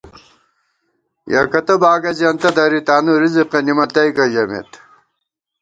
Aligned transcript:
یَکَتہ 1.33 1.75
باگہ 1.81 2.11
زیَنتہ 2.17 2.49
دری، 2.55 2.79
تانُو 2.87 3.13
رِزِقہ 3.21 3.59
نِمَتئیکہ 3.65 4.25
ژَمېم 4.33 4.67